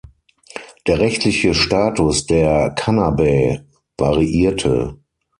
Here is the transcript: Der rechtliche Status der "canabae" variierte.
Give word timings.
Der 0.87 0.97
rechtliche 0.97 1.53
Status 1.53 2.25
der 2.25 2.71
"canabae" 2.71 3.61
variierte. 3.99 4.97